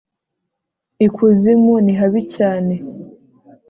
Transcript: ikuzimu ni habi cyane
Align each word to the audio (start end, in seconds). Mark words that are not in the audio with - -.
ikuzimu 1.05 1.73
ni 1.85 1.93
habi 1.99 2.21
cyane 2.35 2.73